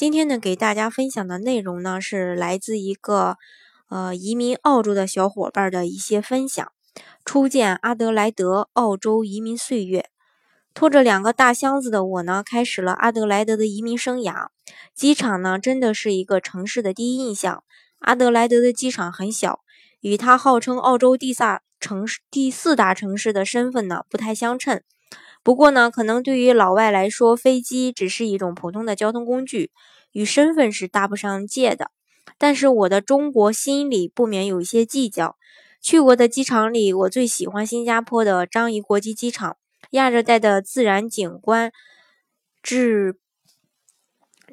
[0.00, 3.36] 今天呢，给大家分享的内容呢，是来自一个
[3.90, 6.72] 呃移民澳洲的小伙伴的一些分享。
[7.22, 10.08] 初见阿德莱德，澳洲移民岁月，
[10.72, 14.46] 拖着两个大箱子的我呢，开始了阿德莱德的移民生涯。
[14.94, 17.62] 机场呢，真的是一个城市的第一印象。
[17.98, 19.60] 阿德莱德的机场很小，
[20.00, 24.80] 与它号称澳洲第大城市、第四大城市的身份呢，不太相称。
[25.42, 29.70] 不过呢，可能对于老外来说，飞机只是一种普通的交通工具，
[30.12, 31.90] 与身份是搭不上界的。
[32.36, 35.36] 但是我的中国心里不免有一些计较。
[35.80, 39.56] 去过的机场里，我最喜欢新加坡的樟宜国际机场，
[39.92, 41.72] 亚热带的自然景观
[42.62, 43.16] 至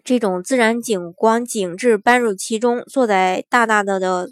[0.06, 4.30] 这种自然景观景致搬入其中，坐在大大的的。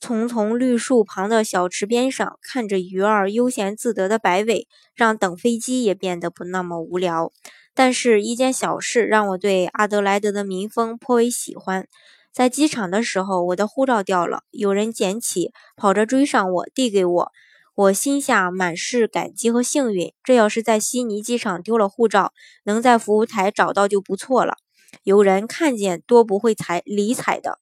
[0.00, 7.30] 丛丛绿树旁的小池边上，看着鱼儿悠闲自得的摆尾，让等飞机也变得不那么无聊。
[7.74, 11.86] 但是，一件小事让我对阿德莱德的民风颇为喜欢。
[12.32, 17.32] 在机场的时候，我的护照掉了，有人捡起，跑着追上我，递给我。
[17.74, 20.12] 我心下满是感激和幸运。
[20.24, 22.32] 这要是在悉尼机场丢了护照，
[22.64, 24.54] 能在服务台找到就不错了。
[25.02, 27.58] 有人看见，多不会睬理睬的。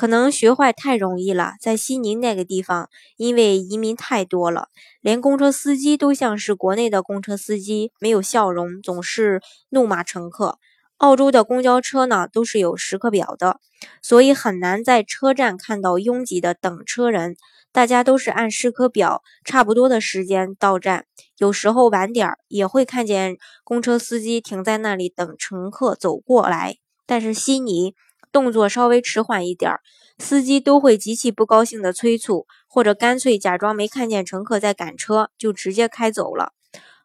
[0.00, 4.68] 可能学坏太容易了，在悉尼那个地方，因为移民太多了，
[5.02, 10.58] 连公车司机都像是国内的公车司机，没有笑容，总是怒骂乘客。
[10.96, 13.60] 澳洲的公交车呢，都是有时刻表的，
[14.00, 17.36] 所以很难在车站看到拥挤的等车人，
[17.70, 21.04] 大家都是按时刻表差不多的时间到站，
[21.36, 26.76] 有时候晚点儿也会看见公车司机停在那里等乘客走过来。
[27.04, 27.94] 但是悉尼。
[28.32, 29.80] 动作稍微迟缓一点儿，
[30.18, 36.52] 司机都会极其不高兴地催促，或者干脆假装没看见乘客在赶车，就直接开走了。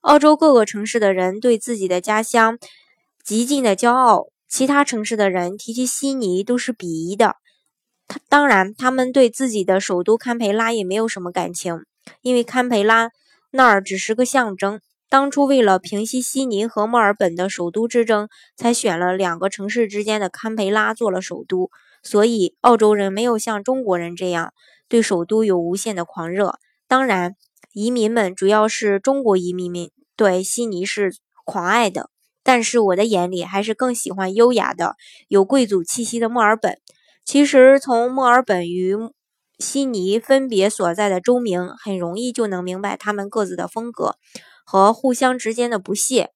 [0.02, 2.60] 澳洲各个城市的人对自己的家乡
[3.24, 7.38] 极尽的骄傲，其他城市的人提起悉尼都是鄙夷的。
[8.08, 11.86] 他当然，他们对自己的首都堪培拉也没有什么感情，
[12.22, 13.10] 因为堪培拉
[13.50, 14.80] 那儿只是个象征。
[15.10, 21.70] 当初为了平息悉尼和墨尔本的首都之争，才选了两个城市之间的堪培拉做了首都。
[22.04, 24.54] 所以，澳洲人没有像中国人这样
[24.88, 26.60] 对首都有无限的狂热。
[26.88, 27.36] 当然，
[27.74, 32.10] 移民们主要是中国移民们对悉尼是狂爱的。
[32.44, 34.96] 但是，我的眼里还是更喜欢优雅的、
[35.28, 36.78] 有贵族气息的墨尔本。
[37.24, 38.96] 其实，从墨尔本与
[39.58, 44.16] 悉尼分别所在的州名，很容易就能明白他们各自的风格。
[44.66, 46.32] 和互相之间的不屑。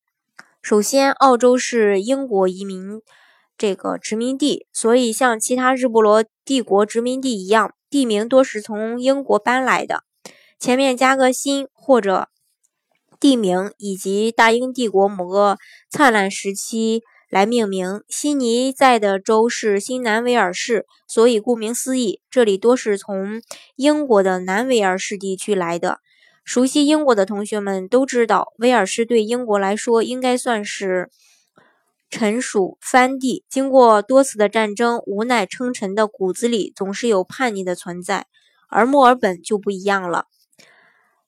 [0.62, 3.01] 首先，澳洲是英国移民
[3.57, 10.03] 这个殖民地，所以像其他日不落帝国殖民地一样，地名多是从英国搬来的，
[10.59, 12.29] 前面加个新或者
[13.19, 15.57] 地名以及大英帝国某个
[15.90, 18.01] 灿烂时期来命名。
[18.07, 23.41] 悉尼在的州是新南威尔士，所以顾名思义，这里多是从
[23.75, 26.00] 英国的南威尔士地区来的。
[26.50, 31.12] 熟悉英国的同学们都知道，威尔士对英国来说应该算是
[32.10, 33.46] 臣属藩地。
[33.48, 38.26] 经过多次的战争，无奈称臣的骨子里总是有叛逆的存在。
[38.68, 40.26] 而墨尔本就不一样了，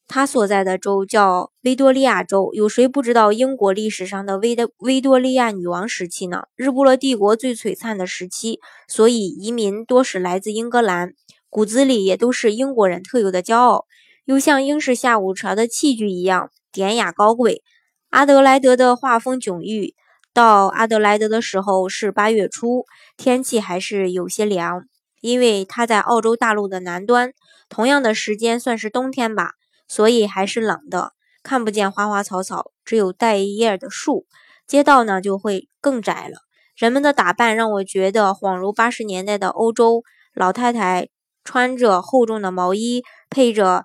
[0.08, 2.50] 他所在的州叫维多利亚州。
[2.54, 6.46] 有谁不知道英国历史上的维的维多利亚女王时期呢？
[6.56, 8.60] 日不落帝国最璀璨的时期。
[8.88, 11.14] 所以移民多是来自英格兰，
[11.48, 13.86] 骨子里也都是英国人特有的骄傲。
[14.32, 17.64] 又像英式下午茶的器具一样典雅高贵。
[18.12, 19.94] 阿德莱德的画风迥异。
[20.34, 22.86] 到阿德莱德的时候是八月初，
[23.18, 24.84] 天气还是有些凉，
[25.20, 27.34] 因为它在澳洲大陆的南端，
[27.68, 29.52] 同样的时间算是冬天吧，
[29.90, 31.12] 所以还是冷的，
[31.44, 34.26] 看不见花花草草，只有带叶的树。
[34.66, 36.38] 街道呢就会更窄了。
[36.78, 41.10] 人们的打扮让我觉得恍如八十年代的欧洲老太太，
[41.44, 43.84] 穿着厚重的毛衣，配着。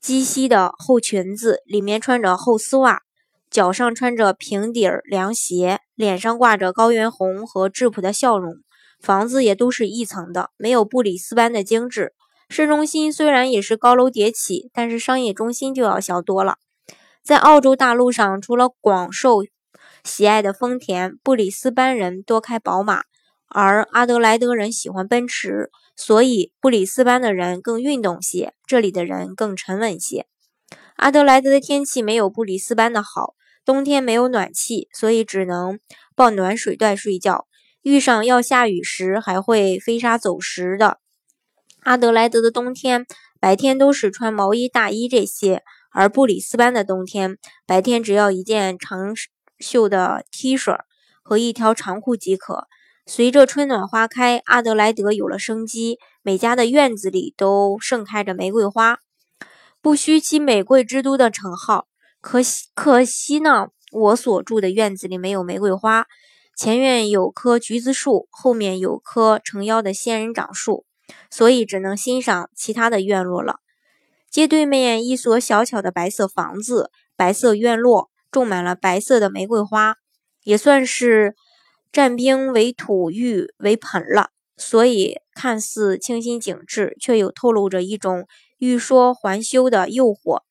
[0.00, 3.02] 鸡西的厚裙子，里面穿着厚丝袜，
[3.50, 8.54] 脚上穿着平底儿凉鞋，脸上挂着高原红和质朴的笑容。
[8.98, 12.14] 房子也都是一层的，没有布里斯班的精致。
[12.48, 16.56] 市中心虽然也是高楼叠起，但是商业中心就要小多了。
[17.22, 19.44] 在澳洲大陆上，除了广受
[20.02, 23.02] 喜爱的丰田，布里斯班人多开宝马，
[23.50, 25.70] 而阿德莱德人喜欢奔驰。
[26.00, 30.26] 所以布里斯班的人更运动些，这里的人更沉稳些。
[30.96, 33.34] 阿德莱德的天气没有布里斯班的好，
[33.66, 35.78] 冬天没有暖气，所以只能
[36.16, 37.46] 抱暖水袋睡觉。
[37.82, 41.00] 遇上要下雨时，还会飞沙走石的。
[41.80, 43.04] 阿德莱德的冬天
[43.38, 45.62] 白天都是穿毛衣、大衣这些，
[45.92, 47.36] 而布里斯班的冬天
[47.66, 49.14] 白天只要一件长
[49.58, 50.78] 袖的 T 恤
[51.22, 52.68] 和一条长裤即可。
[53.12, 59.00] 随着春暖花开，阿德莱德有了生机，每家的院子里都盛开着玫瑰花，
[59.82, 61.88] 不虚其玫瑰之都的称号。
[62.20, 66.06] 可惜，可惜呢，我所住的院子里没有玫瑰花。
[66.56, 70.84] 前院有棵橘子树，后面有棵成妖的仙人掌树，
[71.28, 73.56] 所以只能欣赏其他的院落了。
[74.30, 79.96] 街对面一所小巧的白色房子，白色院落种满了白色的玫瑰花，
[80.44, 81.34] 也算是。
[81.92, 88.26] 占兵为土，玉为盆了，所以看似清新景致，却又透露着一种
[88.58, 90.42] 欲说还休的诱惑。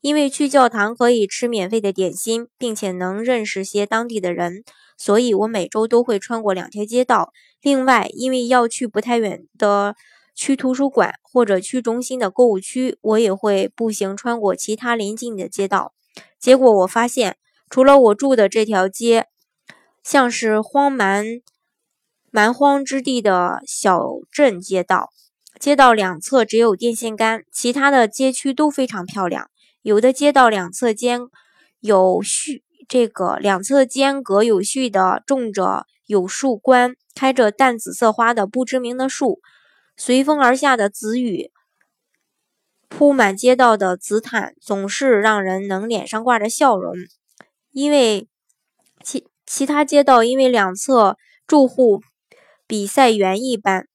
[0.00, 4.64] 因为去教堂可以吃免费的点心，并且能认识些当地的人，
[4.96, 7.32] 所以我每周都会穿过两条街道。
[7.62, 9.94] 另外，因为要去不太远的
[10.34, 15.92] 区图书馆或者区中心的购物区，我也会步行穿过其他邻近的街道。
[16.40, 17.36] 结果我发现，
[17.68, 19.26] 除了我住的这条街。
[20.10, 21.24] 像是荒蛮
[22.32, 25.10] 蛮荒之地的小镇街道，
[25.60, 29.48] 街道两侧只有电线杆，其他的街区都非常漂亮。
[29.82, 31.20] 有的街道两侧间
[31.78, 39.38] 有序，这个两侧间隔有序的种着有树冠，开着淡紫色花的不知名的树。
[39.96, 41.52] 随风而下的紫雨，
[42.88, 46.96] 铺满街道的紫毯，总是让人能脸上挂着笑容，
[47.70, 48.26] 因为
[49.50, 49.66] 其。
[49.66, 51.16] 他街道因为两侧
[51.46, 52.02] 住户
[52.66, 53.86] 比赛园一般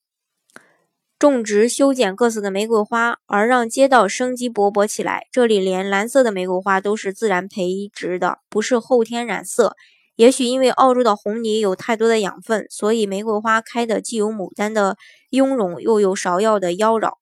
[1.17, 5.27] 种植修剪各色的玫瑰花，而让街道生机勃勃起来。
[5.31, 9.75] 这里连蓝色的玫瑰花都是自然培植的，不是后天染色。
[10.15, 14.97] 也许因为澳洲的红泥有太多的养分，所以玫瑰花开的既有牡丹的
[15.29, 17.13] 雍容，又有芍药的妖娆。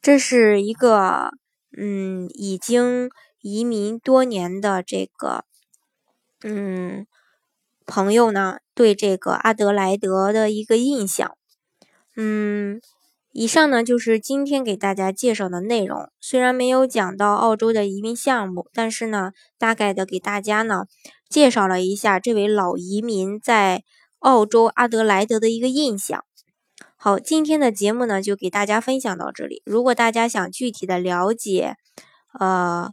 [0.00, 1.30] 这是一个
[1.76, 3.10] 嗯，已经
[3.40, 5.44] 移民多年的这个。
[6.42, 7.06] 嗯，
[7.86, 11.36] 朋友呢对这个阿德莱德的一个印象。
[12.16, 12.80] 嗯，
[13.32, 16.10] 以上呢就是今天给大家介绍的内容。
[16.20, 20.84] 虽然没有讲到澳洲的移民项目，但是呢，大概的给大家呢
[21.28, 23.82] 介绍了一下这位老移民在
[24.18, 26.24] 澳洲阿德莱德的一个印象。
[26.96, 29.62] 好，今天的节目呢就给大家分享到这里。
[29.64, 31.76] 如果大家想具体的了解，
[32.38, 32.92] 呃。